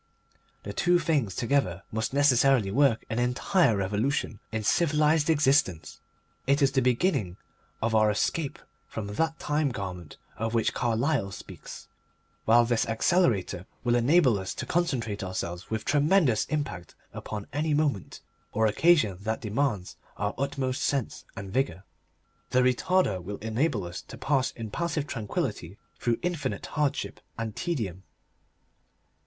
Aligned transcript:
The 0.63 0.73
two 0.73 0.97
things 0.97 1.35
together 1.35 1.83
must 1.91 2.11
necessarily 2.11 2.71
work 2.71 3.05
an 3.07 3.19
entire 3.19 3.77
revolution 3.77 4.39
in 4.51 4.63
civilised 4.63 5.29
existence. 5.29 5.99
It 6.47 6.59
is 6.59 6.71
the 6.71 6.81
beginning 6.81 7.37
of 7.83 7.93
our 7.93 8.09
escape 8.09 8.57
from 8.87 9.05
that 9.05 9.37
Time 9.37 9.69
Garment 9.69 10.17
of 10.37 10.55
which 10.55 10.73
Carlyle 10.73 11.29
speaks. 11.29 11.87
While 12.45 12.65
this 12.65 12.87
Accelerator 12.87 13.67
will 13.83 13.93
enable 13.93 14.39
us 14.39 14.55
to 14.55 14.65
concentrate 14.65 15.23
ourselves 15.23 15.69
with 15.69 15.85
tremendous 15.85 16.45
impact 16.45 16.95
upon 17.13 17.45
any 17.53 17.75
moment 17.75 18.21
or 18.53 18.65
occasion 18.65 19.19
that 19.21 19.41
demands 19.41 19.97
our 20.17 20.33
utmost 20.35 20.81
sense 20.83 21.25
and 21.35 21.53
vigour, 21.53 21.83
the 22.49 22.63
Retarder 22.63 23.21
will 23.23 23.37
enable 23.37 23.83
us 23.83 24.01
to 24.01 24.17
pass 24.17 24.49
in 24.53 24.71
passive 24.71 25.05
tranquillity 25.05 25.77
through 25.99 26.17
infinite 26.23 26.65
hardship 26.73 27.19
and 27.37 27.55
tedium. 27.55 28.01